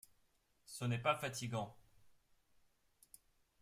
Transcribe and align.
Ce 0.65 0.83
n’est 0.83 0.97
pas 0.97 1.13
fatigant! 1.15 1.77